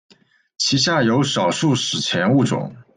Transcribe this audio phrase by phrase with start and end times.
[0.57, 2.75] 其下有少数史前物种。